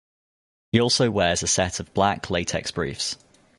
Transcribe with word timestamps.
He 0.71 0.81
also 0.81 1.11
wears 1.11 1.43
a 1.43 1.47
set 1.47 1.79
of 1.79 1.93
black 1.93 2.31
latex 2.31 2.71
briefs. 2.71 3.17